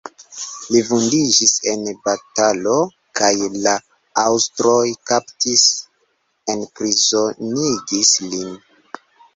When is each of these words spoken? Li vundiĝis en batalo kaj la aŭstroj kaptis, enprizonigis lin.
Li 0.75 0.79
vundiĝis 0.85 1.51
en 1.73 1.83
batalo 2.07 2.73
kaj 3.21 3.31
la 3.67 3.75
aŭstroj 4.25 4.81
kaptis, 5.13 5.69
enprizonigis 6.57 8.17
lin. 8.33 8.61